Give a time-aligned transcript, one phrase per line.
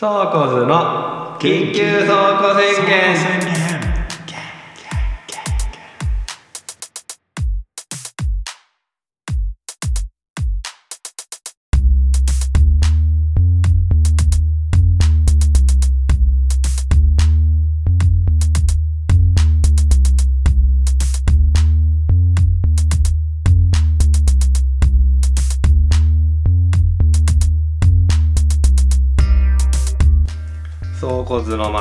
[0.00, 3.69] 倉庫図の緊急倉庫宣言。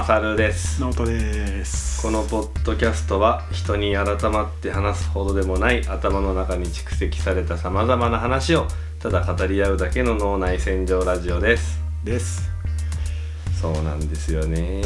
[0.09, 0.81] サルです。
[0.81, 2.01] ノートです。
[2.01, 8.65] このポッドキャストは人に改まって話すほどでもない頭の中に蓄積されたさまざまな話を
[8.97, 11.79] ただ語り合うだけの脳内洗浄ラジオです。
[12.03, 12.49] です。
[13.61, 14.81] そうなんですよね。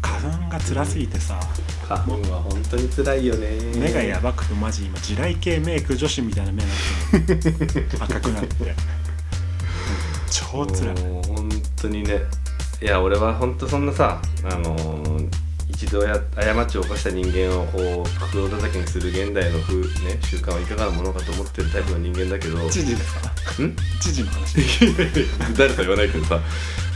[0.00, 1.40] 花粉が辛すぎてさ。
[1.88, 3.48] 花粉は本当に辛いよね。
[3.74, 7.80] 目がやばくてマジ今地雷系メイク女子みたいな目になって。
[7.80, 8.72] る赤くなって。
[10.30, 11.04] 超辛い。
[11.06, 12.20] もう本当にね
[12.82, 15.28] いや俺は本当そんなさあのー
[15.68, 22.58] 一度や過ちを犯した人間をこう袋叩きにする現代の風、ね、習慣はいかがなものかと思ってるタイプの人間だけど。
[22.64, 23.32] ん知事ですか？
[24.00, 24.60] 知事の話。
[25.58, 26.38] 誰とは言わないけどさ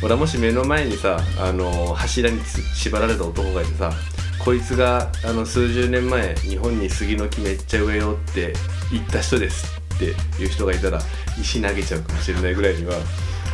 [0.02, 3.92] 俺はもし目の前にさ、あのー柱につ縛られた男がいてさ
[4.38, 8.52] こいつがあの数十年前日本に杉の木めっちゃ植えようって
[8.92, 10.04] 言った人ですって
[10.40, 11.00] いう人がいたら
[11.40, 12.94] 石投げちゃうかもしれないぐらいには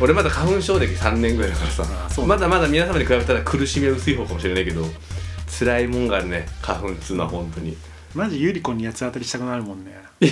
[0.03, 1.71] 俺まだ花粉症歴3年ぐらいだから
[2.09, 4.83] さまだまだ皆様に比べたら苦しみは薄い方かもしれないけど
[5.57, 7.77] 辛いもんがあるね花粉っつうのは本当に。
[8.13, 9.93] マジゆり子に八つ当たりしたくなるもんね。
[10.19, 10.25] ウ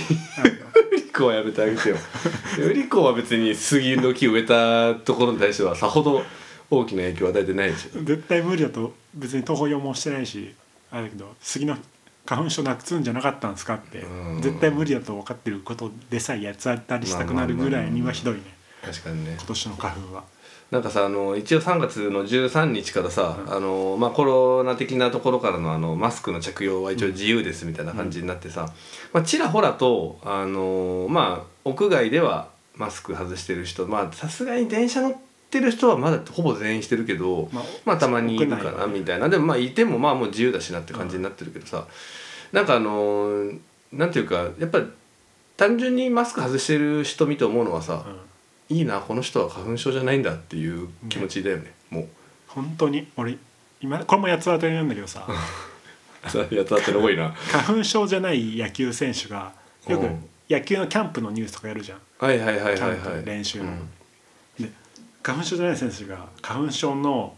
[0.94, 1.96] リコはやめてあげてよ。
[2.58, 6.22] ウリコは別に杉の木植えたところに対してはさほど
[6.68, 7.88] 大きな影響を与えてないでし。
[7.96, 10.54] ょ絶対無理だと別に徒歩用もしてないし
[10.90, 11.78] あれだけど杉の
[12.26, 14.42] 花粉症なくすんじゃなかったんですかってうん。
[14.42, 18.42] 絶対無理だと分かってることでさえ八つ当たりしたくなるぐらいにはひどいね
[18.84, 19.34] 確かにね。
[19.38, 20.24] 今年の花粉は。
[20.72, 28.72] なんかさあの一応3月の13日からさ、あのまあ、コロナ的なところからのあのマスクの着用は一応自由ですみたいな感じになってさ、
[29.12, 35.14] まあ、ちらほらとあの、まあ、屋外ではマスク外してる人まあさすがに電車乗っ
[35.50, 39.28] てる人はまだほぼ全員してるけど、まあまあたまにいるかなみたいな。
[39.28, 41.86] でもまあいてもまあもう自由だしなって感じになってるけどさ、
[42.50, 43.28] なんかあの
[43.92, 44.86] なんていうかやっぱり
[45.58, 48.31] 単純にマスク外してる人見て思うのはさ、うん
[48.72, 52.08] いいなこの人は花粉症じゃないんだっていう気持ちだよねもう。
[52.48, 53.06] 本当に？
[53.16, 53.36] 俺
[53.80, 55.26] 今これも八つ当たりなんだけどさ。
[56.28, 57.30] さやつだっての多いな。
[57.50, 59.52] 花粉症じゃない野球選手が
[59.88, 60.24] よくうん。
[60.48, 62.00] 野球のキャンプのニュースとかやるじゃん。
[62.18, 63.88] はいはいはいはいキャンはいプ練習の、うん。
[64.64, 64.70] で
[65.22, 67.36] 花粉症じゃない選手が花粉症の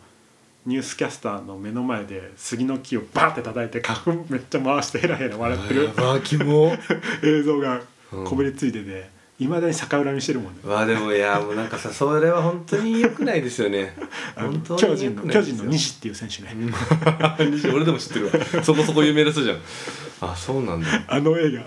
[0.66, 5.90] ニュースキャスターの目の前で杉の木をバーって叩いて花粉めっちゃ回してヘラヘラ笑ってる。
[7.22, 7.80] 映像が
[8.24, 9.10] こびりついてて
[9.44, 10.60] いまだに逆恨みしてるもんね。
[10.64, 13.94] わあでもいやもうなんかさそれは本当に良くないですよね。
[14.34, 16.54] 本当に巨人の巨人の西っていう選手ね、
[17.50, 18.32] 西俺でも知ってるわ。
[18.62, 19.58] そこそこ有名な人じゃん。
[20.20, 20.88] あそうなんだ。
[20.88, 21.64] やあの映画。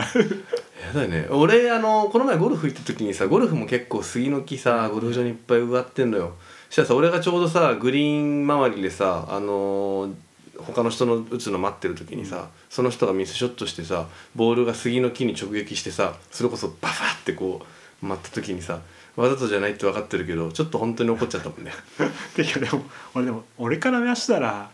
[0.93, 1.27] だよね。
[1.29, 6.33] 俺あのこの前ゴルフ行った時にさゴルフも結構杉の木さゴルフ場にいっぱい植わってんのよ。
[6.69, 10.13] そしたらさ俺がちょうどさグリーン周りでさあのー
[10.59, 17.61] 他の人の打つの待ってる時にさ、その人がミスショットしてさボールが杉の木に直撃してさそれこそバファってこ
[18.01, 18.79] う待った時にさ
[19.15, 21.71] わざとじゃないって分かってるけどちょっと本当に怒っちゃったもんね。
[22.35, 22.83] てかでも
[23.15, 24.69] 俺でも俺から見したら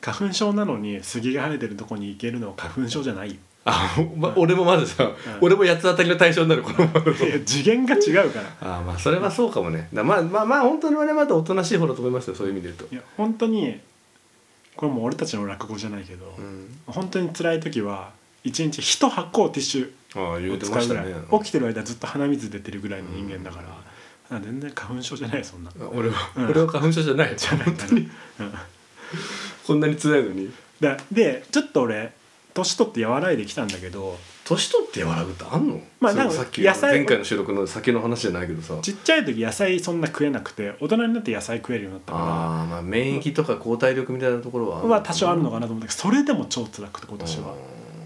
[0.00, 3.30] 花粉症なのに杉が生えてるとこに行けるのは花粉症じゃない。
[3.30, 5.10] よあ、ま、俺もまずさ、
[5.40, 8.78] 俺も八つ当たりの対象になるこのままいや次元が違うから。
[8.78, 9.88] あまあそれはそうかもね。
[9.92, 12.94] だまあまあまあ本当に我々まだおとなしい方だと思いますよそういう意味で言うと。
[12.94, 13.80] いや本当に
[14.76, 16.78] これもう俺たちの落語じゃないけど、うん。
[16.86, 18.12] 本当に辛い時は
[18.44, 21.06] 一日一箱ティッシュを使うぐらい。
[21.06, 25.70] ね起きてる間ずっと鼻水出てるぐらいの人間だから、あ全然花粉症じゃないそんな。
[25.92, 26.50] 俺は、うん。
[26.50, 27.64] 俺は花粉症じゃないじゃない。
[27.64, 28.00] 本当に。
[28.00, 28.10] うん。
[29.66, 30.52] こんなに辛いのに。
[30.80, 32.12] だでちょっと俺
[32.52, 35.80] 年取って和らいできたんだけど年取って和らぐってあんの？
[35.98, 38.78] まあなんかさっき野菜前回の収録の先の話じゃないけどさ。
[38.80, 47.54] ちっちゃい時野菜そんな食えなくて大人になって野菜食えるようになったかああまあ免疫とか抗体力みたいなところはらは多少あるのかなと思ったけどそれでも超辛くて今年は。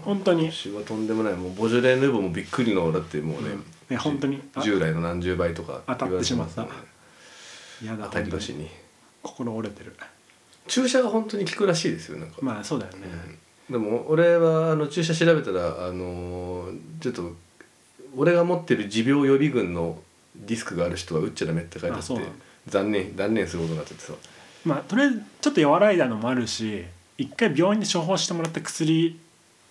[0.03, 0.51] 本当に。
[0.51, 3.49] 私はとんでもないもうボジョレ・ヌーボーもびっくりのだってもうね、
[3.89, 4.41] ね本当に。
[4.55, 4.61] あ。
[4.61, 6.63] 従来の何十倍とか当たってしまった。
[6.63, 7.87] 言われてすね。
[7.87, 8.67] 嫌だ当たり年に。
[9.21, 9.95] 心折れてる。
[10.67, 13.07] 注射が本当に効くらしいですよなんか、まあそうだよね、
[13.71, 16.69] でも俺はあの注射調べたらあの
[16.99, 17.31] ちょっと
[18.17, 19.97] 俺が持ってる持病予備軍の
[20.35, 22.13] リスクがある人は打っちゃダメって書いてあって
[22.67, 24.13] 残念断念することになっちゃってさ。
[24.65, 26.83] まあとりあえずちょっと和らいだのもあるし
[27.17, 29.17] 一回病院で処方してもらった薬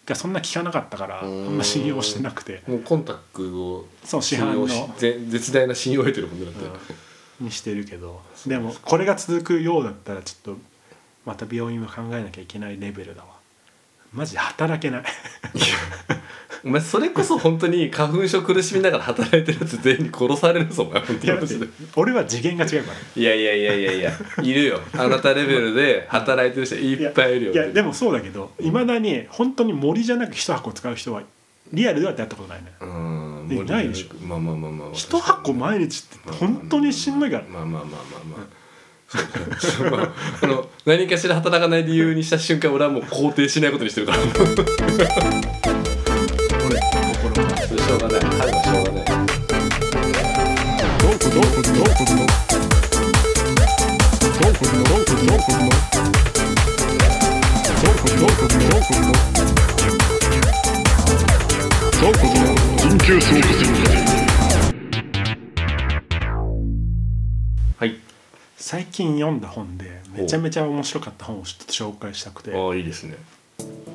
[0.06, 2.62] がそんな効かなかったからあんま信用してなくて。
[2.67, 6.64] もうコンタクトをそう市販の絶大な信用を得てるもんだって、
[7.41, 10.61] うん、にしてるけどでもこれが続くようだったらちょっと
[11.26, 13.39] また病院は考えなきゃいけないレベルだわ
[14.12, 15.02] マジ働けない。
[16.62, 21.68] お前それこそ本当に花粉症苦しみながら働いてるやつ全員に殺されるぞお前本当に。
[21.96, 22.96] 俺は次元が違うから。
[23.16, 24.12] いやいやいやいやいや
[24.42, 24.80] いるよ。
[24.92, 27.52] あなたレベルで働いてる人いっぱいいるよ。
[27.52, 31.22] いやでもそうだけどいまだに本当に森じゃなく一箱使う人は
[31.72, 34.26] リアルではてやったことないねうんないでしょ。
[34.26, 37.44] まあまあまあまあ一箱毎日って本当にしんどいから。
[37.44, 38.59] まあまあまあまあまあ、まあ。
[39.12, 41.84] あの何かしら働かない。
[41.84, 43.72] 理由にした瞬間俺はもう肯定しない。
[43.72, 44.54] ことにしてるから俺心
[47.44, 48.20] がしょうがない。
[48.20, 49.04] 彼はしょうがない。
[51.00, 52.26] 洞窟洞窟洞窟の
[54.20, 54.84] 洞窟の
[62.00, 62.12] 洞
[62.78, 63.18] 緊急
[68.70, 72.55] 最近読んだ本でめちゃめちゃ面白かった本をちょっと紹介したくて。
[72.55, 73.17] ああいいですね。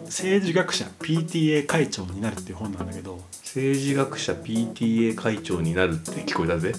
[0.03, 3.21] 政治学者 PTA 会長になるっていう本なんだけど。
[3.31, 6.73] 政治学者 PTA 会長になるって聞こえたぜ。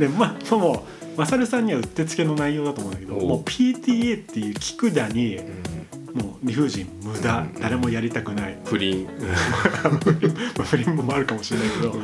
[0.00, 6.18] でまあもうマサルさんにはうってつけの内容だと思うんだけどもう PTA っていう聞くだにうん。
[6.18, 7.60] もう理不尽無駄うん。
[7.60, 8.56] 誰もやりたくない。
[8.64, 9.04] 不倫。
[10.56, 11.94] まあ 不倫もあるかもしれないけど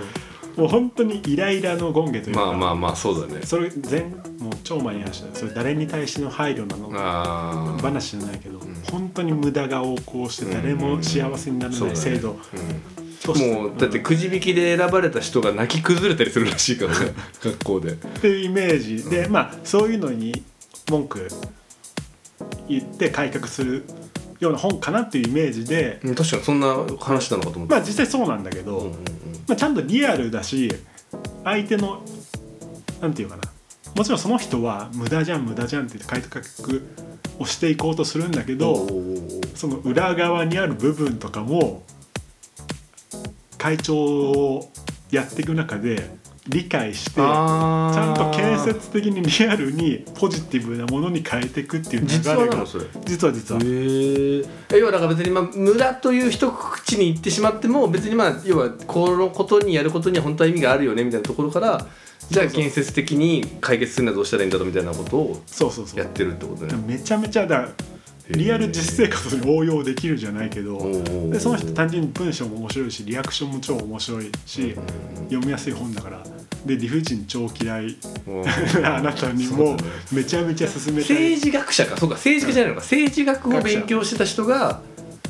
[0.59, 3.43] もう本当にイライラの権下というかまあまあまあそうだね。
[3.45, 4.11] それ全
[4.41, 5.33] もう超前に話した。
[5.33, 8.61] それ誰に対しての配慮なのか話じゃないけど、ん。
[8.91, 12.37] 本当に無駄が横行して誰も幸せにならない制度。
[13.27, 17.93] もうだってくじ引きで選ばれた人が泣き崩れたりするらしいからね学校で。
[17.93, 19.09] っていうイメージ。
[19.09, 20.43] で、まあそういうのに
[20.91, 21.29] 文句
[22.69, 23.85] 言って改革する
[24.41, 26.67] ような本かなっていうイメージで、うん確かにそんな
[26.99, 27.77] 話なのかと思った。
[27.77, 29.05] まあ実際そうなんだけど、うんうんうん
[29.49, 30.73] まあ、ちゃんとリアルだし
[31.43, 32.03] 相手の
[33.01, 33.43] なんていうかな。
[33.97, 36.45] もちろんその人は無駄じゃん無駄じゃんって改革
[37.41, 38.87] をしていこうとするんだけど、
[39.55, 41.83] その裏側にある部分とかも
[43.57, 44.71] 会長を
[45.11, 46.18] やっていく中で
[46.49, 52.65] 理解してちゃんと建設的にリアルにポジティブなものに変えていくっていう流実れが
[53.05, 53.61] 実は実は。
[54.71, 61.87] 要はだから別にまあ無駄という一口に言ってしまっても別にまあ要はこのことにやることには本当は意味があるよねみたいなところから
[62.31, 66.01] じゃあ建設的に解決するにはどうしたらいいんだろうみたいなことをそうそうそう。
[66.01, 66.75] やってるってことね。
[66.87, 67.69] めちゃめちゃだ
[68.31, 70.79] リアル実生活に応用できるじゃないけど
[71.31, 74.75] でその人単純に文章も面白いしリアクションも超面白いし
[75.25, 76.23] 読みやすい本だから。
[76.67, 77.97] で理不尽超嫌い。
[78.27, 78.45] お
[78.85, 79.77] あなたにそうも
[80.13, 81.17] めちゃめちゃ勧めたい。
[81.17, 81.97] 政治学者か。
[81.97, 82.17] そうか。
[82.17, 84.83] 政治家じゃないのか政治学を勉強してた人が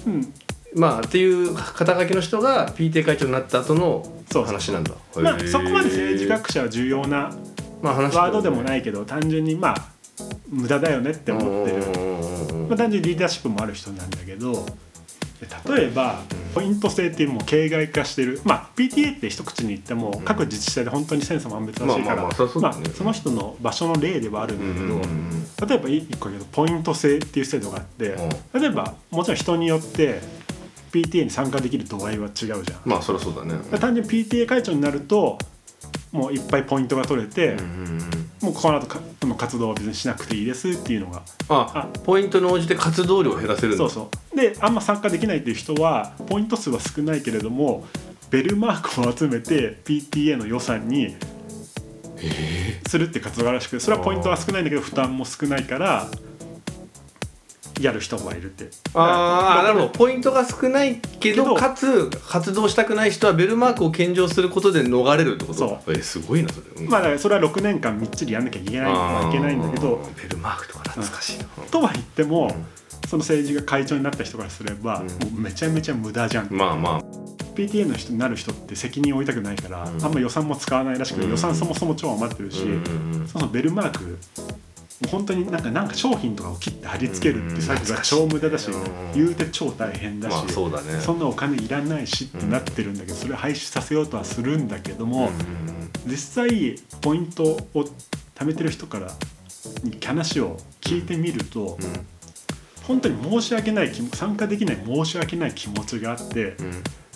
[0.07, 0.33] うん。
[0.75, 4.93] まあっていう肩書きの人が PTA 会長になった後のそうそう話なんだ。
[5.17, 7.33] まあ、そこまで政治学者は重要な
[7.83, 9.89] まあ話ワードでもないけど単純にまあ
[10.49, 11.83] 無駄だよねって思ってる、
[12.69, 14.67] まあ、単純にリーダーシップもある人なんだけど
[15.41, 16.23] で例えば
[16.55, 18.41] ポイント制っていうもう形骸化してる。
[18.45, 28.17] まあ PTA って一口に言っても各自治体で本当に千差万別らしいからまあその人の場所の例ではあるんだけど、例えば一個言うとポイント制っていう制度があって、
[28.53, 30.21] 例えばもちろん人によって
[30.91, 32.63] PTA に参加できる度合いは違うじゃん。
[32.85, 33.55] まあそりゃそうだね。
[33.79, 35.39] 単純に PTA 会長になると
[36.13, 37.99] もういっぱいポイントが取れて、うんうんうん。
[38.41, 44.37] もうこの後かこの活動は別にしなくていいですっていうのがあポイントに応じて活動量を減らせるんだそうそう。
[44.37, 47.87] であんま参加できないっていう人はポイント数は少ないけれども
[48.31, 51.17] ベルマークを集めて PTA の予算に
[52.87, 56.09] するって活動があるらしくそれはポイントは少ないんだけど負担も少ないから
[57.81, 58.71] やる人もいるって。
[58.95, 59.87] ああなるほど。
[59.87, 65.59] どポイントが少ないけどかつ活動したくない人はベルマークを献上することで逃れるってこと？
[65.59, 66.91] そえすごいなそれ、うん。
[66.91, 72.55] まあだからそれは6年間みっちりやんなきゃいけないいけないんだけどベルマークとか懐かしいな、とは言っても
[73.09, 75.07] その政治が会長になった人からすれば、うん。
[75.07, 76.49] もうめちゃめちゃ無駄じゃん。
[76.51, 77.03] まあまあ。
[77.55, 80.05] PTA の人になる人って責任を負いたくないから、うん。
[80.05, 81.31] あんま予算も使わないらしくて、うん。
[81.31, 82.75] 予算そもそも超余ってるし、うんう
[83.17, 83.29] んうん。
[83.29, 84.19] そのベルマーク
[85.01, 91.01] もう本当になんかなんか商品とかを切って貼り付けるって作業が超無駄だし、うん言うて超大変だし、まあそうだね。
[91.01, 95.31] そんなお金いらないしってなってるんだけど、それを廃止させようとはするんだけども、
[96.07, 97.59] 実際ポイントを
[98.35, 99.13] 貯めてる人から
[99.83, 101.79] に話を聞いてみると、
[102.87, 106.57] 本当に申し訳ない参加できない申し訳ない気持ちがあって。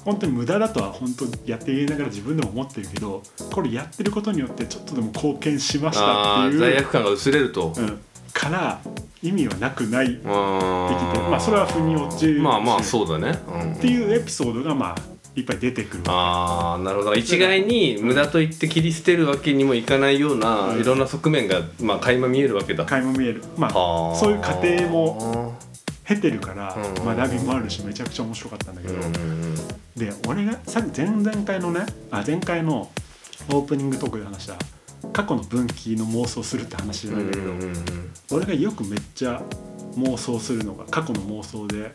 [0.04, 8.00] 本当に無駄だとは本当やっていながら自分でも思ってるけどこれやってることによってちょっとでも貢献しましたっていう罪悪感が薄れると、うん、
[8.32, 8.80] から
[9.22, 10.06] 意味はなくない。
[10.06, 12.40] ってあきてまあそれは腑に落ちるし。
[12.40, 14.96] まあまあそうだね、うん、っていうエピソードがまあ
[15.36, 17.14] いっぱい出てくるわああなるほど。
[17.14, 20.80] 一概に無駄と言って切り捨てるわけにもいかないような、うん。
[20.80, 22.84] いろんな側面がまあ垣間見えるわけだ。
[22.84, 23.44] け垣間見える。
[23.56, 24.12] まはあ。
[24.12, 25.54] あそういう過程も
[26.04, 27.16] 経てるからうん。
[27.16, 28.94] 学びもあるしめちゃくちゃ面白かったんだけど、
[29.96, 31.80] で俺がさ前々回のね
[32.10, 32.90] あ前回の
[33.50, 34.56] オープニングトークで話した
[35.12, 37.82] 過去の分岐の妄想するって話じゃうないんだけど、んうんうん
[38.30, 39.42] 俺がよくめっちゃ
[39.96, 41.92] 妄想するのが過去の妄想で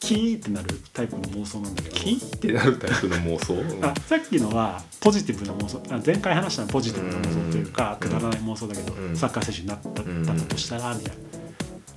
[0.00, 3.54] キーってなるタイプの妄想なんだけどキってなるタイプの妄想？
[3.86, 9.16] あさっきのはポジティブな妄想あ前回話したのはポジティブな妄想というかうんくだらない妄想だけど、うん。
[9.16, 11.37] サッカー選手になった,、んだとしたらみたいな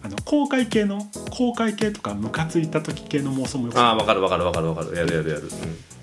[0.03, 4.97] あの公開系の公開系とかムカついた時系の妄想もよくああ分かる分かる分かる分かる。
[4.97, 5.43] やるやるやる。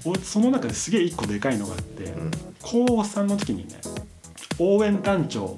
[0.04, 2.22] 俺その中ですげえ一個でかいのがあって、うん。
[2.22, 3.76] うん高3の時にね
[4.58, 5.56] 応援団長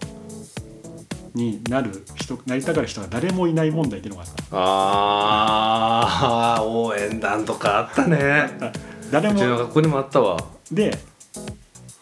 [1.35, 8.19] になる人なりたがる人が誰もいない問題っていうのがあったああ応援団とかあったね。
[8.61, 8.73] あ
[9.11, 10.37] 誰うちのも学校にもあったわ。
[10.71, 10.97] で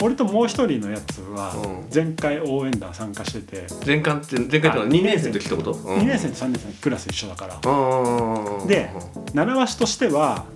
[0.01, 1.89] 俺ともう一人のやつはうん。
[1.93, 6.01] 前回応援団参加してて、前回って前回ってのは2年生の時ってこと、うん。
[6.03, 8.91] 2年生と3年生のクラス一緒だから、うんで
[9.35, 10.47] 習わしとしては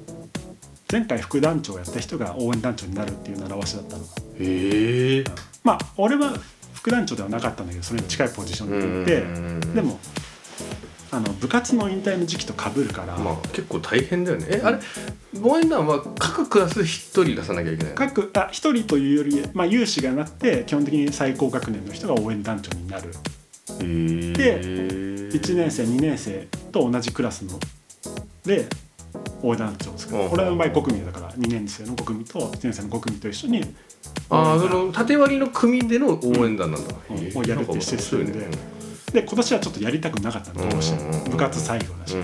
[0.91, 4.05] 前回副団長をやった人が応援団長になるっていう習わしだったの。
[4.05, 5.25] へえ。
[5.65, 6.35] まあ俺は
[6.75, 9.99] 副団長ではなかったんだけどそれに近いポジションでいてでも
[11.15, 14.47] あの部活の引退の時期とかぶるから、まあ結構大変だよね。
[14.49, 14.79] えあれ
[15.43, 17.97] 応援団は各クラス1人出さなきゃいけないの？
[17.97, 23.13] 各あ一人というより、まあ、有志がなって基本的に最高学年の人が応援団長になる。
[23.79, 27.61] で1年生2年生と同じクラスの
[28.45, 28.67] で
[29.43, 30.19] 応援団長を作る。
[30.19, 30.33] うん。
[30.33, 33.63] 俺の場合5組だから2年生の5組と1年生の5組と一緒に
[34.31, 37.19] ああその縦割りの組での応援団なんだ、うん。
[37.19, 38.41] へえをやるっていうシステムで。
[38.41, 38.72] なんか面
[39.13, 41.25] で今年はちょっとやりたくなかったのどうしても。
[41.31, 42.17] 部活最後だし、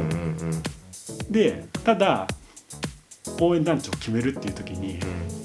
[1.30, 2.26] でただ
[3.40, 4.98] 応援団長を決めるっていう時に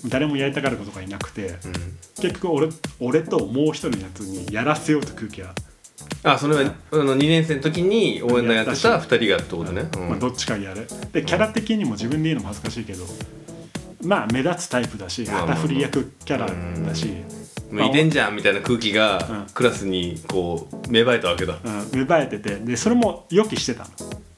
[0.07, 1.55] 誰もやりたがることがいなくて
[2.19, 2.69] 結局俺
[3.00, 5.53] 俺ともう一人のやつにやらせようと空気が、
[6.23, 10.09] あそれはあの2年生の時に応援団やってた2人がってことね、うん。
[10.09, 13.03] まあ、どっちかやるでキャラ的にも自分で言うのも恥ずかしいけど
[14.01, 16.47] まあ目立つタイプだし旗振り役キャラ
[16.85, 17.07] だし、
[17.74, 18.96] 向いてんじゃんみたいな空気うん。
[18.96, 21.58] がクラスにこう芽生えたわけだ。
[21.63, 23.89] うん、芽生えててでそれも予期してたの、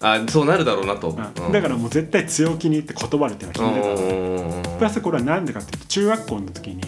[0.02, 1.52] あそうなるだろうなと、うん。
[1.52, 4.78] だからもう絶対強気に言って断るっていうのは決めてたの。
[4.78, 6.82] プラスこれは何でかっていうと中学校の時に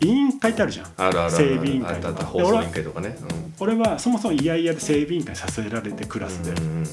[0.00, 0.86] 委員会ってあるじゃん。
[0.96, 2.24] あるあるある整備委員会とか。
[2.24, 3.18] で俺は放送委員会とかね、
[3.60, 6.42] 俺はそもそも嫌々で整備委員会させられてクラス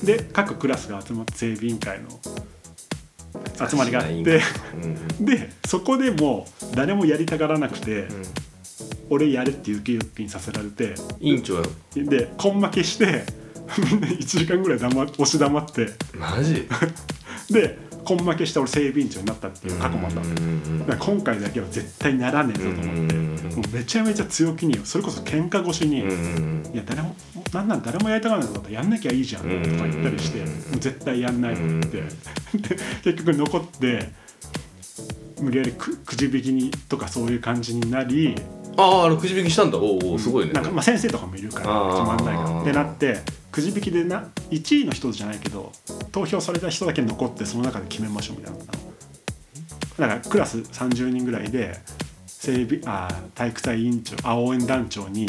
[0.05, 2.07] で、で各クラスが集まって整備委員会の
[3.69, 4.23] 集まりがあってうん
[5.19, 5.25] うん。
[5.25, 8.23] でそこでもう誰もやりたがらなくて、うん。
[9.09, 11.63] 俺やれっていう気にさせられて委員長は
[11.95, 13.23] で根負けして
[13.91, 15.87] みんな1時間ぐらい黙っ押し黙って。
[16.15, 16.67] マジ？
[17.53, 23.15] で根負けして俺整備委員長になったっていう過去もあったんうんうんだから今回だけは絶対ならねえぞと思って、
[23.55, 25.99] もうめちゃめちゃ強気にそれこそ喧嘩越しに、
[26.73, 27.15] いや誰も
[27.53, 30.45] なんなん誰もやりたがらないんだったらやんなきゃいいじゃんとか言ったりして、
[30.79, 34.11] 絶対やんないと思って、うんで 結局残って
[35.41, 38.35] 無理やりくくじ引きにとかそういう感じになり、
[38.77, 39.77] ああくじ引きしたんだ。
[39.77, 40.53] おうおうすごいね。
[40.53, 41.97] なんかまあ先生とかもいるからあー。
[41.97, 45.71] 決まんないからってなってくじ引きでな1位の人じゃないけど
[46.11, 48.59] 投票された人だけ残ってその中で決めましょうみたいな。
[48.59, 48.65] の
[49.99, 51.77] だからクラス30人ぐらいで
[52.25, 55.27] 整備あー体育祭委員長あ応援団長に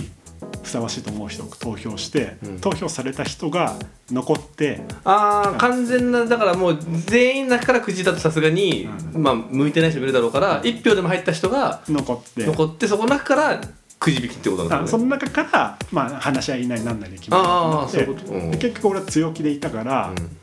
[0.63, 2.61] ふさわしいと思う人を投票して、うん。
[2.61, 3.77] 投票された人が
[4.11, 12.47] 残ってああ完全なだからもう全員の中からくじだとさすがに、うまあ向いてない人もいるだろうから一票でも入った人が残って。
[12.47, 13.61] 残ってそこの中から
[14.05, 14.85] くじ引きってことなんだね。
[14.85, 20.37] あその中から、まあ、話し合いなりなんなりで決めて結局俺は強気でいたから、うん。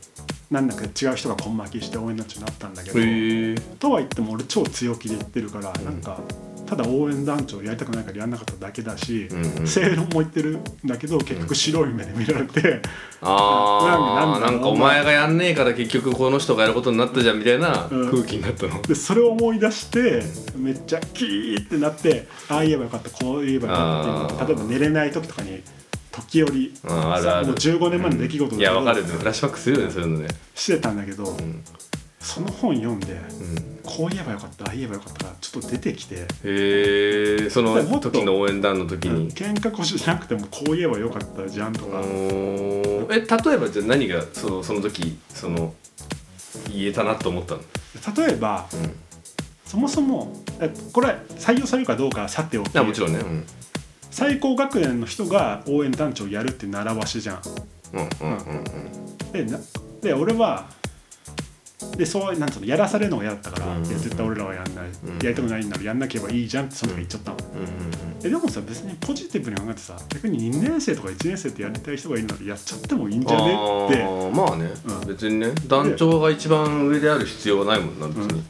[0.50, 2.96] なんだか違う人が根負けして応援団長になったんだけど、
[3.78, 6.18] とは言っても俺超強気で言ってるから、なんか
[6.74, 9.66] ただ応援団長やりたくないからやんなかっただけだし、うんうん。
[9.66, 12.80] 正論も言ってるんだけど結局白い目で見られて、
[13.20, 18.10] ああなんかお前がやんねえから結局この人がやることになったじゃんみたいなうん。
[18.10, 20.22] 空気になったの、でそれを思い出して
[20.56, 25.62] めっちゃキーってなってああ言えばよかったこう言えばよかったって例えば寝れない時とかに
[26.10, 27.46] 時折あーあるある。
[27.48, 29.02] もう15年前の出来事だけどいやわかる。
[29.02, 30.28] フラッシュバックするよねそういうのね。
[30.54, 31.62] してたんだけど、ん
[32.22, 33.16] その本読んでう
[33.68, 33.72] ん。
[33.84, 45.74] こう言えばよかったああ言えばよかったがちょっと出てきて、へえその時の応援団の時に、喧嘩腰じゃなくてもこう言えばよかったじゃんとか、え例えばじゃあ何がそのその時その
[46.70, 47.60] 言えたなと思ったの、
[48.16, 48.94] 例えばうん、
[49.66, 52.78] そもそもえこれ採用されるかどうかはさておき。
[52.78, 53.44] あもちろんね、うん。
[54.12, 57.42] 最高学年の人が応援団長やるって習わしじゃん。
[57.94, 59.32] うんうんうんうん。
[59.32, 59.58] でな
[60.00, 60.70] で俺は
[61.96, 67.36] でそうなんつうのやらされるのが嫌だったから、うんいや絶対俺らはやんない、んやりたくないんならやんなければいいじゃんってその時言っちゃったの、
[68.24, 78.42] えでもさ別にポジティブに考えてさ逆に2年生とか1年生ってやりたい人がいるならやっちゃってもいいんじゃねってまあね、うん別にね団長が一番上である必要はないもんな別に、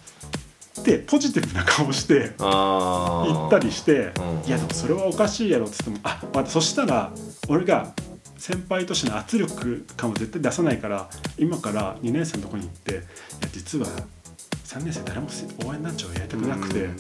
[0.85, 7.12] でポジティブな顔してああ言ったりしてうん「いやでもそれはおかしいやろ」っつっても「あ待ってそしたら
[7.49, 7.93] 俺が
[8.43, 11.09] 先輩としての圧力感を絶対出さないから
[11.39, 13.03] 今から2年生のとこに行って「いや
[13.53, 13.87] 実は
[14.65, 15.29] 3年生誰も
[15.65, 16.97] 応援団長をやりたくなくて、うん。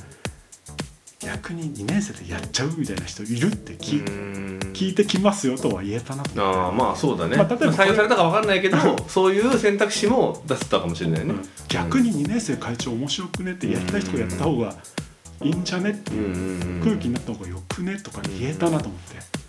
[1.18, 4.58] 逆に2年生でやっちゃうみたいな人いるって聞,、うん。
[4.72, 11.48] 聞いてきますよ」とは言えたなとああまあそうだね、まあ例えば採用されたか分かんないけどそういう選択肢も出せたかもしれないね、うん。
[11.66, 14.76] 逆に2年生会長面白くねってやりたい人がやった方が
[15.42, 19.41] いいんじゃねってうんう空気になった方がよくねとか言えたなと思って、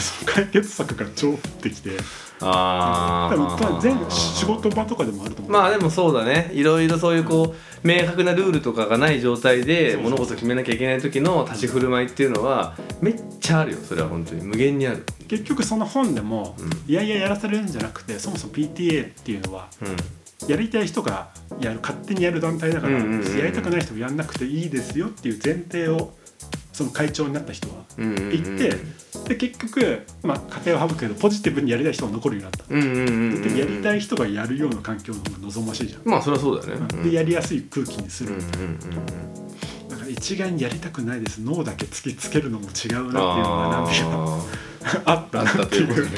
[0.00, 1.90] その解決策が超降ってきて。
[2.40, 6.50] あ多分多分全あ仕事場とかでもあると思う、まあでもそうだね。
[6.52, 13.78] いろいろそういうこう明確なルールとかがない状態で物事を決めなきゃいけない時の立ち振る舞いっていうのはめっちゃあるよ。
[13.78, 14.42] それは本当に。
[14.42, 15.06] 無限にある。
[15.28, 16.70] 結局その本でも、うん。
[16.90, 26.12] いやいややらされるんじゃなくてそもそも PTA っていうのはうやりたい人がやる勝手にやる団体だから、やりたくない人もやんなくていいですよっていう前提を
[26.74, 28.30] その会長になった人はんうんうんうん。
[28.30, 28.76] 言って、
[29.28, 32.64] で結局、まあ、家庭を省くけどポジティブにやりたい人が残るようになった。
[32.68, 36.02] うんうんうんうんでやりたい人がやるような環境の方が望ましいじゃん。
[36.04, 37.02] まあそれはそうだよね、うん。
[37.04, 39.00] でやりやすい空気にする、うんうんうんう
[39.86, 39.88] ん。
[39.88, 41.38] だから一概にやりたくないです。
[41.38, 44.10] 脳だけ突きつけるのも違うなっていうのがなんていうか
[45.04, 46.08] ああったなっていう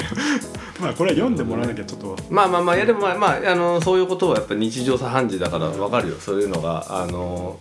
[0.81, 2.15] まあこれは読んでもらわなきゃちょっと。
[2.15, 6.15] ーまあまあまあいやでもまあ、まあ、あのそういうことはやっぱ日常茶飯事だから分かるよ。
[6.19, 7.59] そういうのがあの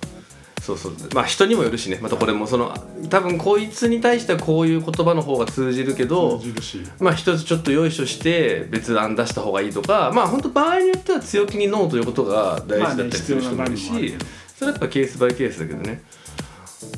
[0.67, 0.93] そうそう。
[1.15, 1.99] まあ人にもよるしね。
[2.03, 2.75] またこれもその
[3.09, 6.81] 多分こいつに対してはこういう言葉の方が通じるけど通じるし。
[6.99, 14.13] まあ一つちょっとよいしょして別案出した方がいいとかまあ本当場合によっては強気にノーということが大事だったりする人もいるし、まあね
[14.57, 16.03] それはやっぱケースバイケースだけどね。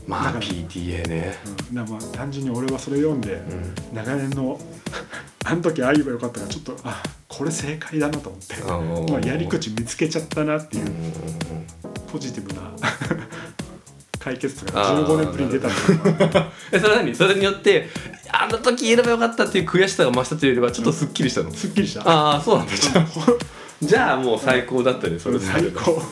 [0.06, 1.34] まあ PTA ね。
[1.70, 3.74] うん、まあ単純に俺はそれ読んで、ん。
[3.92, 4.58] 長年の
[5.44, 10.90] あの時ああ言えばよかったからちょっとあこれ正解だなと思ってまあやり口見つけちゃったなっていう
[12.12, 12.70] ポジティブな
[14.28, 15.68] 解決とか15年ぶりに出た
[16.70, 17.14] えそれ何？
[17.14, 17.88] それによって
[18.30, 22.02] あの時言えればよかったっていう悔しさが増したというよりはちょっとすっきりしたの、すっきりした？
[22.06, 22.72] ああそうなんだ。
[23.80, 25.46] じゃあもう最高だったねそれで。
[25.46, 26.02] 最高。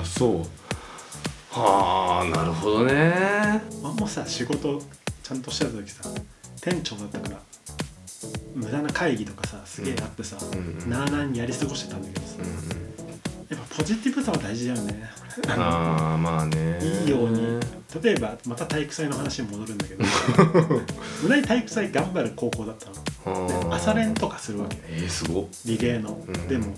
[0.00, 0.38] あそう。
[1.50, 3.12] はあなるほどね。
[3.84, 4.80] あんまさ仕事
[5.22, 6.04] ちゃんとしてた時さ
[6.62, 7.40] 店長だったから
[8.54, 12.85] 無駄な会議とかさすげえあってさ、うんうんなあなあにやり過ごしてたんだけどさ、うんうん
[13.48, 15.04] やっぱポジティブさは大事だよね。
[15.48, 16.78] ああまあね。
[16.82, 17.60] いいように。
[18.02, 20.04] 例えばまた体育祭の話に戻るんだけど。
[21.22, 23.46] 無駄に体育祭頑張る高校だったの。
[23.46, 24.76] で朝練とかするわけ。
[24.88, 25.44] えー、すごっ。
[25.64, 26.48] リレーの、うん。
[26.48, 26.74] でも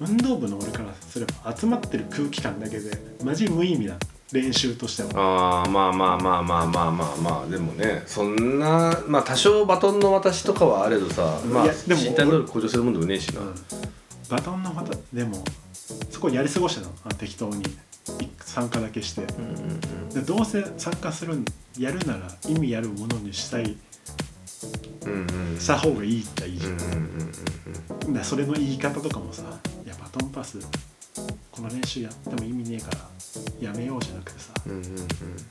[0.00, 2.90] 運動部の俺からすれば集まってる空気感だけで
[3.24, 3.96] マジ無意味な
[4.30, 5.08] 練習としては。
[5.14, 7.50] ああまあまあまあまあまあまあまあ。
[7.50, 13.54] でもねそんなまあ多少バトンの渡しとかはあれどさまあいやでも身体能力向上するもんでもねえしな、うん
[14.32, 15.44] バトンのまたでも
[16.10, 16.94] そこやり過ごしてたの。
[17.04, 17.62] あ適当に。
[17.62, 17.66] い
[18.40, 19.26] 参加だけして。
[20.14, 21.44] でどうせ参加するん
[21.78, 23.76] やるなら意味あるものにしたい
[25.58, 26.72] した方がいいっちゃいいじゃん。
[26.72, 29.42] うんそれの言い方とかもさ
[29.84, 30.58] 「いやバトンパス
[31.50, 32.98] この練習やっても意味ねえから
[33.60, 34.54] やめよう」じゃなくてさ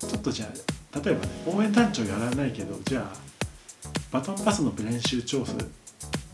[0.08, 0.52] ちょっとじゃ
[0.92, 3.16] あ例えばね応援団長やらないけどじゃあ
[4.12, 5.54] バトンパスの練習調整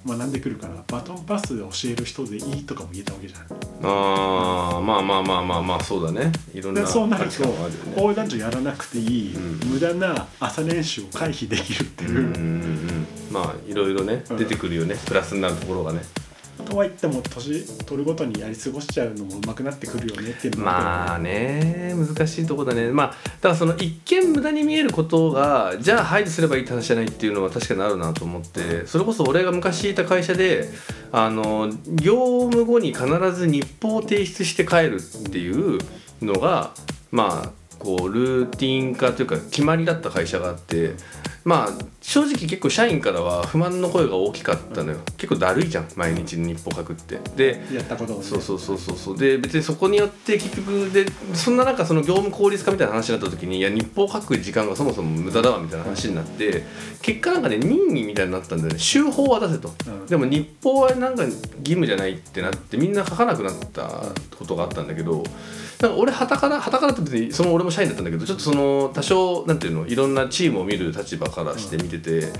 [0.05, 3.47] 学んでくるからバトンパスで教える人でいいとかも言えたわけじゃない
[3.83, 6.31] ああまあまあまあまあまあそうだね。
[6.53, 7.93] いろんなでそうなると価値観はあるよね。
[7.97, 13.07] 応援団長やらなくていい、うん無駄な朝練習を回避できるっていう、うんうんうんうん。
[13.31, 14.37] まあいろいろねうん。
[14.37, 14.95] 出てくるよね。
[15.05, 16.01] プラスになるところがね
[16.63, 22.91] とは言っても年取るごとにやり過ごしちゃうのも上手くなってくるよねっていうのまああね難しいとこだね。
[22.91, 30.69] まあだからその一見無駄に見えることがじゃあ排除すればいいって話じゃないっていうのは確かにあるなと思ってそれこそ俺が昔いた会社で
[31.11, 35.79] あの業務後に必ず日報を提出して帰るっていう
[36.21, 36.71] のが
[37.11, 40.95] まあこうルーティン化というか決まりだった会社があって
[41.47, 44.99] まあ正直結構社員からは不満の声が大きかったのよ。
[45.15, 47.21] 結構だるいじゃん毎日日報書くって。
[47.37, 48.23] でやったことをね。
[48.25, 49.17] そうそうそうそうそう。
[49.17, 56.65] で別にそこによって結局でそんな中その業務効率化みたいな話になった時にいや日報書く時間がそもそも無駄だわみたいな話になって
[57.01, 58.77] 結果なんかね任意みたいになったんだよね。
[58.77, 60.05] 週報は出せと、うん。
[60.05, 63.87] でも日報はなんか義務じゃないってなってみんな書かなくなった
[64.37, 65.23] ことがあったんだけど
[65.81, 72.31] なんか俺はたからはたからって別にその俺も社員だったんだけどちょっとその多少なんていうのいろんなチームを見る立場かからして見てて、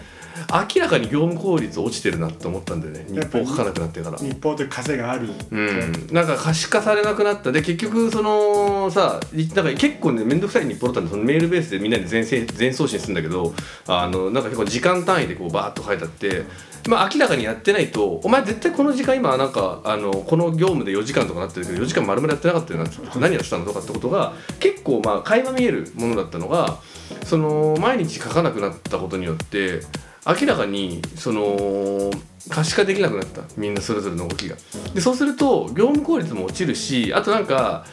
[0.76, 3.06] 明らかに業務効率落ちてるなって思ったんだよね。
[3.10, 4.18] 日報書かなくなってから。
[4.18, 7.52] 日報で稼がある、うん、なんか可視化されなくなった。
[7.52, 13.54] で結局そのさいなんか結構ね面倒くさい日報だったんでそのメールベースでみんなで全せ全送信するんだけど
[13.88, 16.44] あのなんか結構時間単位でこうバーッと書いてあって、
[16.88, 26.80] まあ、明らかにやってないとお前絶対この時間今なんかあのこの業務で4時間とかなってるけど4時間丸々やってなかったよな何やってたのとかってことが結構まあ垣間見えるものだったのが
[27.26, 29.82] その毎日書かなくなったことによって
[30.26, 32.12] 明らかにその
[32.50, 34.56] 可視化できなくなったみんなそれぞれの動きが。
[34.94, 37.86] でそうすると業務効率も落ちるしあとなんか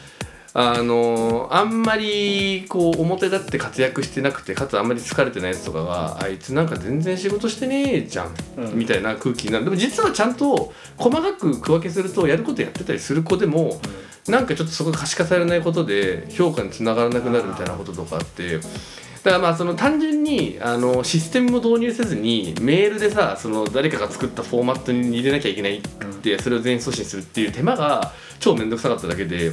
[0.57, 8.77] あのあんまりこう表立って活躍してなくてかつあんまり疲れてないやつとかがあいつなんか全然仕事してねえじゃん、うん。
[8.79, 9.65] みたいな空気になる。
[9.65, 13.81] でも実はちゃんと細かく区分けするとやることやってたりする子でも、
[14.29, 18.57] なんかちょっとそこが可視化されないことで評価につながらなくなるみたいなこととかあって。
[18.57, 25.81] だからまあその単純にあのシステムも導入せずにメールでさその誰かが作ったフォーマットに入れなきゃいけないっ
[26.21, 29.51] てそれを全員送信するっていう手間が超めんどくさかっただけで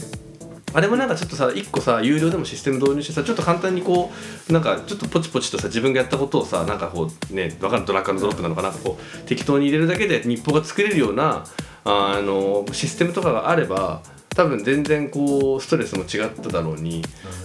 [0.75, 4.11] あれもなんかちょっとさ一個さ有料でもシステム導入してさちょっと簡単にこ
[4.49, 7.85] うなんかちょっとポチポチとさ自分がやったことをさなんかこうねわかる？
[7.85, 8.71] ドラッグアンドドロップなのかな？
[8.71, 11.45] こう適当に入れるだけで日報が作れるような
[11.85, 17.03] あのシステムとかがあれば多分全然こうストレスも違っただろうに、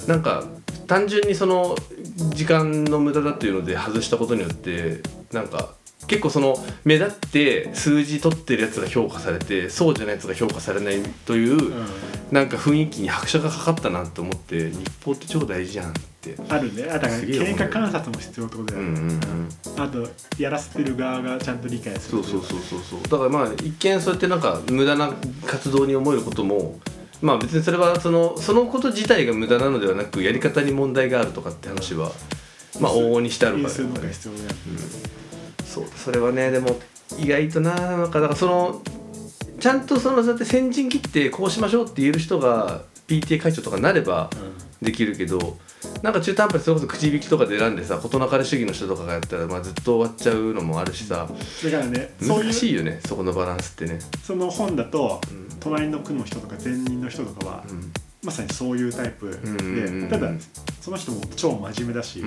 [0.07, 0.45] なんか
[0.87, 1.75] 単純にその
[2.29, 5.01] 時間の無駄だっていうので外したことによって
[5.33, 5.73] なんか
[6.07, 11.85] 結構その目立って数字取ってるやつが評価されてそうじゃないやつが評価されないという、うん。
[12.31, 16.35] なんか雰囲気に拍車がかかったなと思って日報って超大事じゃんって。
[16.49, 16.83] あるね。
[16.83, 19.81] あだから経過観察も必要ってことだよね、うんうんうん。
[19.81, 23.01] あとやらせてる側がちゃんと理解するそうそうそうそうそう。
[23.03, 25.13] だからまあ一見そうやってなんか無駄な
[25.45, 26.79] 活動に思えることも
[27.21, 32.11] まあ別にそれはそのそのこと自体が無駄なのではなくやり方に問題があるとかって話は
[32.79, 33.95] まあ往々にしてあるから因数の
[35.77, 36.77] そうそれはねでも
[37.19, 38.81] 意外とななんかだからその
[39.59, 44.29] ちゃんとそのそうやって先陣切ってこうしましょうって言える人が PTA 会長とかになれば
[44.81, 45.57] できるけど
[46.03, 51.27] なんか中途半端にそれこそ口引きとかで選んでさ事なかれ主義の人とかがやったら、まあ、ずっと終わっちゃうのもあるしさ
[51.63, 53.99] だからね難しいうよねそこのバランスってね。
[54.23, 55.47] その本だと、ん。
[55.59, 57.91] 隣の区の人とか前任の人とかは、うん
[58.27, 60.29] まさにそういうタイプで、ただ
[60.81, 62.21] その人も超真面目だし、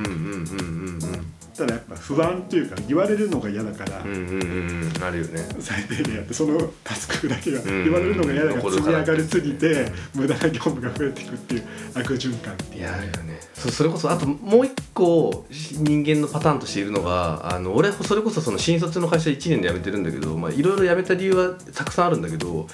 [1.55, 4.93] ただやっぱ不安というか言われるのが嫌だから、うんうんうんうん。
[4.97, 5.47] うんあるよね。
[5.59, 9.67] 最低限やってそのタスクだけが言われるのが嫌だから積み上がりすぎて
[10.15, 12.81] うん無駄な業務が増えていくっていう悪循環っていう。
[12.81, 13.41] いやあるよね。
[13.53, 22.67] そそれこそあともう一個人間のパターンとしているのがあの俺それこそその新卒の会社1年で辞めてるんだけどまあいろいろ辞めた理由はたくさんあるんだけど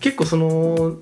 [0.00, 0.96] 結構その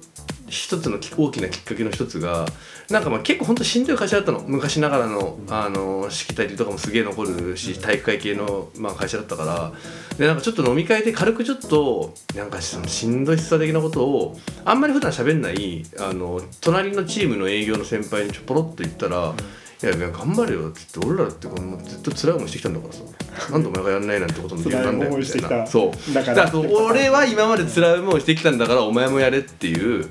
[0.51, 2.47] 一つのき大きなきっかけの一つが
[2.91, 4.41] なんかまあ結構本当しんどい会社だったの。
[4.41, 9.73] 昔ながらのあのしきたりとかもすげえ残るし体育会系の、まあ、会社だったから。
[10.19, 19.33] でなんかちょっと飲み会で軽くちょっとなんかそのしんどいしさ的なことをあんまり普段喋んないあの隣のチームの営業の先輩にちょポロッと言ったら
[19.83, 23.01] 「いやいや頑張れよ」っつって俺らってこのずっと辛い思いしてきたんだからさ。
[23.53, 25.17] なんでお前がやんないなんてことも言ったんだよ。
[25.17, 26.15] みたいなそう。
[26.15, 30.09] だから俺は今まで辛い思いしてきたんだからお前もやれっていう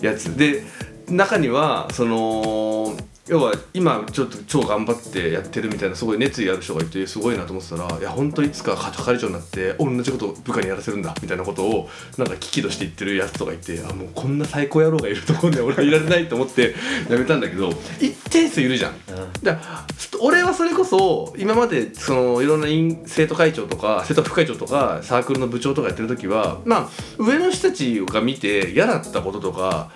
[0.00, 0.36] やつ。
[0.36, 0.64] で
[1.08, 2.96] 中にはその
[3.28, 16.74] 要は今ちょっと超頑張ってやってるみたいなすごい熱意ある人がいてすごいなと思ってたらいや本当いつか係長になって同じことを部下にやらせるんだみたいなことをなんか危機として言ってるやつとかいてあもうこんな最高野郎がいるところには俺はいられないと思って
[17.08, 18.94] やめたんだけど一定数いるじゃん。
[19.42, 19.86] だ
[20.20, 29.90] 俺はそれこそ今までそのいろんな院生徒会長とか生徒副会長とかサークルの部長とかやってる時はまあ上の人たちが見て嫌だったこととか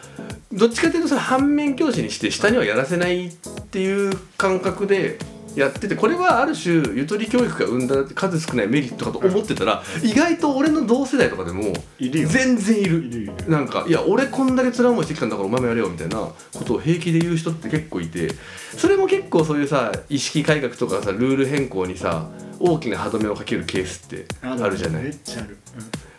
[0.53, 5.19] どっちかというとそれ反面教師にして下にはやらせないっていう感覚で
[5.57, 13.33] やっててこれはある種ゆとり教育が生んだ数少ないメリットかと思ってたら意外と俺の同世代とかでも全然いる。
[13.49, 18.29] なんかいや俺こんだけ辛い思いしてきたんだからお前もやれよみたいなことを平気で言う人って結構いて
[18.77, 22.29] それも結構そういうさ意識改革とかさルール変更にさ
[22.61, 25.05] 大きな歯止めをかけるケースってあるじゃない。
[25.05, 25.59] めっちゃある、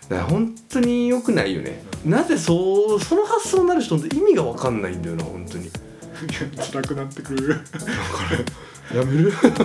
[0.09, 1.83] だから本当に良くないよね。
[2.05, 5.65] なぜそうその発想になる人って意味が分かんないんだよな本当に。
[5.65, 5.71] うん、
[6.71, 7.59] 辛くなってくる。
[8.95, 9.31] やめる。
[9.31, 9.55] 確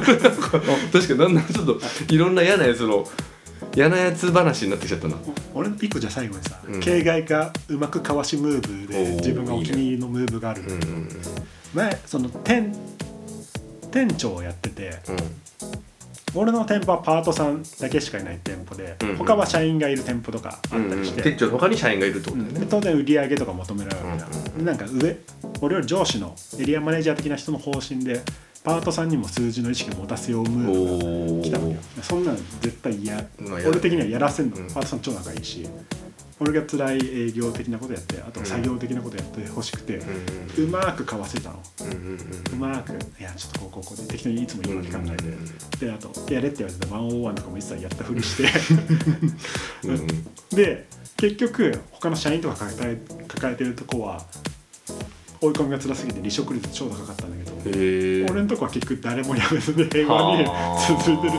[1.08, 1.80] かにだんだんちょっと
[2.14, 3.06] いろんな嫌なやつの
[3.74, 5.16] 嫌なやつ話になってきちゃったな。
[5.54, 6.80] 俺一個じゃあ最後にさ、うん。
[6.80, 10.62] 形骸化うまくかわしムーブで自分がお気に入りのムーブがある。
[10.62, 11.08] んだけどうんうん。
[11.74, 12.72] 前その店
[13.90, 15.16] 店長をやっててうん
[16.34, 19.16] 俺の店舗はパートさんだけしかいない店舗で、うんうん。
[19.16, 22.60] 他は社員がいる店舗とかあったりして、店長の他に社員がいるってことだよね。
[22.60, 25.16] で当然売り上げとか求められるわけだ、うんうんでなんか上
[25.60, 28.20] 俺より上司のエリアマネージャー的な人の方針で
[28.64, 31.78] パートさんにも数字の意識を持たせようムーブが来たわけよ。
[32.02, 33.24] そんなの絶対嫌。
[33.68, 34.66] 俺的にはやらせんの、うん。
[34.68, 35.68] パートさん超仲いいし
[36.40, 39.96] 俺が辛い営業的なことやってあとは作業的なことやってほしくて、
[40.58, 41.62] うまーくかわせたの。
[42.52, 45.44] うまーくいやちょっとこうこうこうで適当にいつも言い訳考えて、うん
[45.78, 48.48] であとやれって言われたら101とかも一切やったふりして。
[50.54, 54.26] で結局他の社員とか抱え抱えてるとこは
[55.42, 60.94] 追い込みが辛すぎて離職率超高かったんだけど、俺のとこは結局誰も辞めずに平和にはあ。
[60.96, 61.36] 続いてるし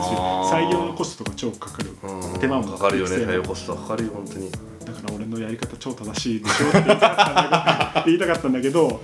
[0.52, 1.90] 採用のコストとか超かかる。
[2.02, 2.38] うん。
[2.38, 4.50] 手間もかかるよね採用コストかかるよ本当に。
[4.50, 9.00] だから俺のやり方超正しいでしょって言いたかったんだけど言いたかったんだけど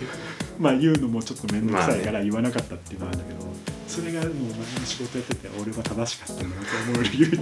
[0.59, 3.49] まあ言うのもちょっと面倒くさいから言わなかったっていうのはあるんだけど、
[3.89, 7.41] それがもう前の仕事やってて俺は正しかったんだなと思える唯一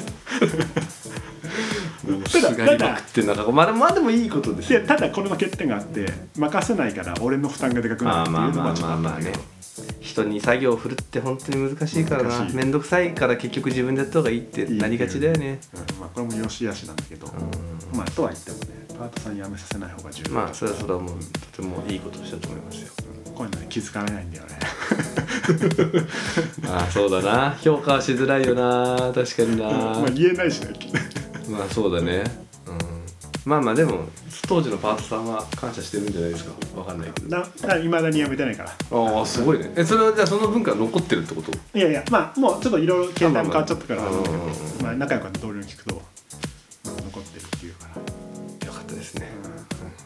[2.13, 3.51] もうすがりまくってんなんか。
[3.51, 4.81] まあでもまあでもいいことですよ。
[4.81, 9.31] でただこれの欠点があって任せないから俺の負担がでかくなまあるっていうのまあまあはちょっとあったけど。
[9.31, 9.59] まあまあね
[10.01, 12.41] 人に作業を振るって本当に難しいからな。
[12.53, 15.61] 面倒くさいから結局自分でやった方がいいってなりがちだよね。
[15.73, 16.01] うん。
[16.01, 18.65] まあこれもよしあしなんだけど、うまあとは言ってもね
[18.99, 21.19] パートさん辞めさせない方が重要まあそれはそれはもう
[21.53, 22.93] とてもいいことをしたと思いますよ。
[23.35, 24.59] こういうのに気づかれないんだよね
[26.67, 27.57] あ あそうだな。
[27.61, 29.13] 評価はしづらいよな。
[29.15, 29.65] 確かにな。
[29.71, 30.73] まあ言えないしね
[31.49, 32.25] まあそうだね。
[32.67, 32.79] うん。
[33.45, 34.07] まあまあでも
[34.47, 36.53] 当時のパートさんは感謝してるんじゃないですか。
[36.79, 37.29] わかんないけど。
[37.79, 38.71] いまだに辞めてないから。
[38.71, 39.73] ああすごいね。
[39.77, 41.51] えそれはじゃあその文化残ってるってこと？
[41.79, 44.03] いやいやまあもうちょっといろいろ携帯も変わっちゃったから。
[44.03, 44.13] まあ
[44.83, 49.31] まあ仲良かった同僚に聞くと、まあ、残ってるっていうから、よかったですね。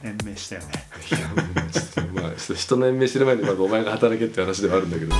[0.04, 0.68] 延命したよね。
[1.10, 1.34] いやも
[1.68, 5.14] うちょっとまあ人の延命してる前にまずお前が働けって話ではあるんだけど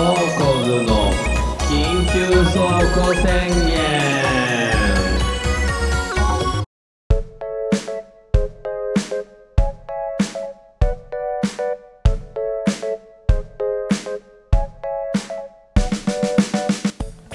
[0.00, 0.06] コ
[0.64, 1.12] ズの
[1.68, 3.80] 緊急倉庫宣言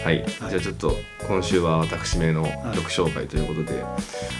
[0.04, 0.95] はい、じゃあちょっと
[1.28, 3.84] 今週は私めの曲紹介ということで、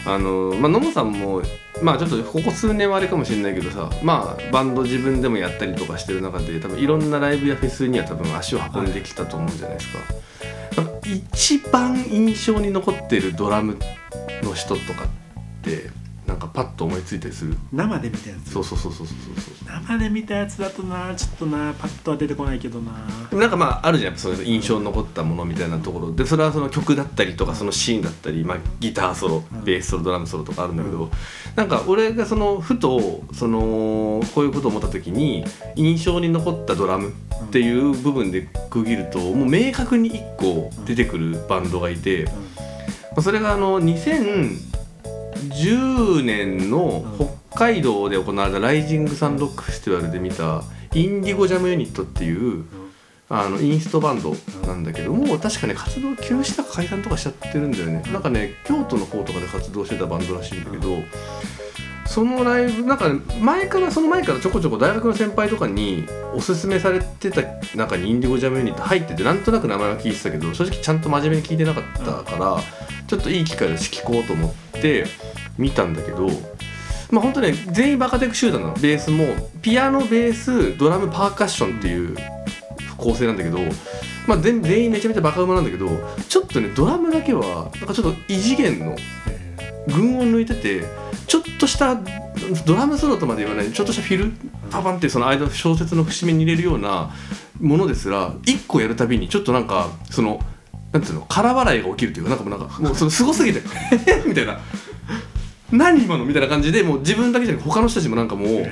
[0.08, 1.44] あのまあ野茂さんも
[1.82, 10.00] まあちょっとここ数年はあれかもしれないけどさまあバンド自分でもやったりとかしてる中で多分いろんなライブやフェスには多分足を運んできたと思うんじゃないですか。
[11.06, 13.78] 一番印象に残ってるドラム
[14.42, 15.08] の人とかっ
[15.62, 15.90] て
[16.28, 17.56] なんかパッと思いついたりする。
[17.72, 18.52] 生で見たやつ？
[18.52, 19.82] そうそうそうそうそうそう。
[19.88, 22.92] 生で見たやつだとなちょっとなパッとは出てこないけどな。
[23.30, 24.18] でもなんかまああるじゃん。
[24.18, 26.12] そういう印象に残ったものみたいなところ。
[26.12, 29.64] でそれはその曲だったりとかそのシーンだったり、まあ、ギターソロうん。
[29.64, 31.12] ベースソロドラムソロとかあるんだけど、
[31.56, 35.44] なんか俺がそのふとそのこういうことを思った時に
[35.76, 37.14] 印象に残ったドラムっ
[37.50, 42.32] ていう部分で区切るともう明確に1個出てくるバンドがいて、ま
[43.18, 43.80] あそれがあの
[45.50, 47.06] 2010年の
[47.50, 52.66] 北海道で行われたライジングサンロックフェスティバルで見たインディゴジャムユニットっていう
[53.28, 54.36] あのインストバンド
[54.68, 58.04] なんだけどもう確かね活動休止とか解散とかしちゃってるんだよね。
[58.12, 61.00] なんかね京都の方とかで活動してたバンドらしいんだけど
[62.06, 66.06] そのライブなんかね前からその前からちょこちょこ大学の先輩とかに
[66.36, 67.42] おすすめされてた
[67.76, 72.58] 中にインディゴジャムユニット入っててなんとなく名前は聞いてたけど正直ちゃんと真面目に聞いてなかったから
[73.08, 74.65] ちょっといい機会だし聞こうと思って
[75.58, 76.28] 見たんだけど
[77.12, 79.26] まあ本当ね全員バカテク集団のベースも
[79.62, 82.16] ピアノベースドラムパーカッションっていう
[82.98, 83.60] 構成なんだけど、
[84.28, 85.88] まあ、全全員めちゃめちゃバカ馬なんだけど
[86.28, 88.96] ちょっとねドラムだけはなんかちょっと異次元の
[89.88, 90.84] 群を抜いてて
[91.28, 92.00] ちょっとした
[92.66, 94.32] ドラムソロとまで言わないちょっとしたフィル
[94.70, 97.12] パパンってその間小説の節目に入れるような
[97.60, 100.40] ものですら1個やるたびにちょっとなんかその
[100.92, 103.62] なんていうの空笑いが起きるというかなんかもうなんかもうそのすごすぎて
[104.26, 104.60] みたいな
[105.72, 108.66] 何今のみたいな感じでもう自分だけじゃなく他の人たちもなんかもう。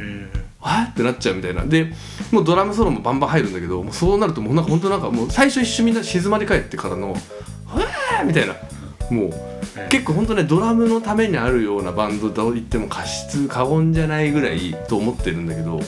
[0.63, 1.91] わーってなっちゃうみたいなで
[2.32, 8.56] もうドラムソロもバンバン入るんだけどもうそうなるともうなんか本当なんかもう最初一瞬みんな静まり返ってからの「わー!」みたいな
[9.10, 9.34] もう
[9.89, 15.82] 結構本当ねドラムのためにあるようなバンドと言っても過失過言じゃないぐらいと思ってるんだけど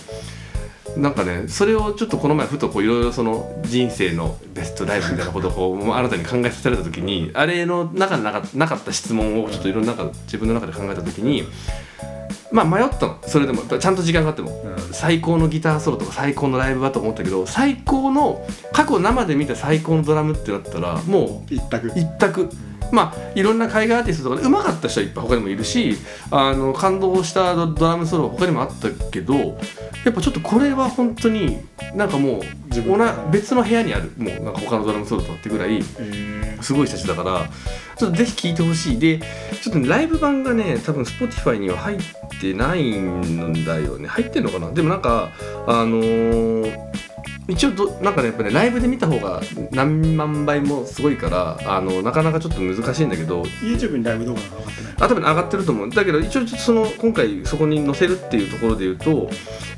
[0.97, 11.43] なんかねそれをちょっとこの前ふとこういろいろその人生のベストライブみたいなことをこう新たに考えさせられた時にあれの中になかった質問をちょっといろんな中自分の中で考えた時に
[12.51, 13.17] まあ迷ったの。
[13.25, 14.51] それでもちゃんと時間があっても。
[14.91, 21.91] 最高のギターソロとか最高のライブだと思ったけど最高の過去生で見た最高のドラムってなったらもう一択。
[21.95, 22.49] 一択。
[22.91, 25.97] まあいろんな海外アーティストとかで上手かった人はいっぱい他にもいるし
[26.31, 31.59] あの感動したドドラムソロ他にもあったけどやっぱちょっとこれは本当に
[31.95, 32.99] なんかもう自分
[33.31, 37.49] 別の部屋にあるもうなんか他のドラムソロとはってぐらいえすごい人たちだから
[37.97, 38.99] ちょっとぜひ聴いてほしい。
[38.99, 39.19] で
[39.61, 41.97] ちょっとねライブ版がね多分 Spotify には入っ
[42.41, 44.07] てないんだよね。
[44.07, 44.71] 入ってんのかな？
[44.71, 45.31] でもなんか
[45.67, 47.04] あのー
[47.47, 54.93] 一応どなんかねやっぱねライブで見た方が何万倍もすごいからあのなかなかちょっと難しいんだけどー YouTube にライブ動画が上がってない。
[54.97, 55.89] あ多分上がってると思う。
[55.89, 59.29] だけど一応その今回そこに載せるっていうところで言うと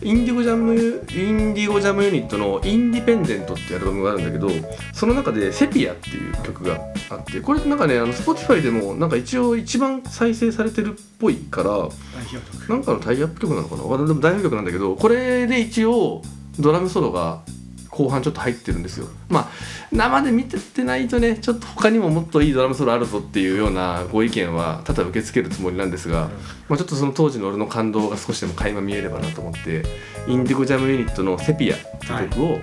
[0.01, 4.49] インディゴジャムインディゴジャムユニットの「インディペンデント」っていうアルバムがあるんだけど
[4.93, 11.89] その中で「セピア」っていう曲があってこれなんかねあの Spotify でもなんか一応一番再生されてるっぽいから代
[12.31, 12.69] 表曲。
[12.69, 14.07] なんかのタイアップ曲なのかな？
[14.07, 16.21] でも代表曲なんだけどこれで一応
[16.59, 17.41] ドラムソロが
[17.89, 19.07] 後半ちょっと入ってるんですよ。
[19.29, 19.47] まあ
[19.91, 26.29] 生で見てってないとねちょっと他にももっといいドラムソロあるぞっていうようなご意見は多々受け付けるつもりなんですが、
[26.69, 29.83] まあ、ちょっとその当時の俺の感動が少しでも垣間見えればなと思って
[30.27, 32.59] インディゴジャムユニットの「セピア」って曲を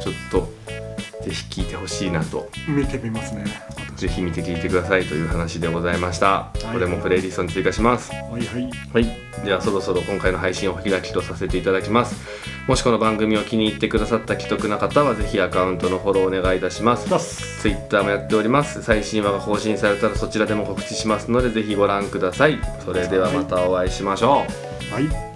[0.00, 0.52] ちょっと
[1.24, 2.48] ぜひ聴いてほしいなと。
[2.68, 3.44] 見てみますね
[3.98, 6.58] ぜひ見て聴いてくださいという話でございました、い。
[6.72, 8.12] これもプレイリストに追加します。
[8.12, 8.70] はいはい。
[8.94, 12.16] はい、ではそろそろ今回の配信をお開きとさせていただきます。
[12.68, 17.08] もしこの番組を気に入ってくださった既得な方はぜひアカウントのフォローお願いいたします。
[17.60, 18.82] Twitter もやっております。
[18.84, 22.60] 最新話が更新されたらそちらでも告知しますのでぜひご覧ください。
[22.84, 24.44] それではまたお会いしましょ
[24.90, 24.94] う。
[24.94, 25.27] はい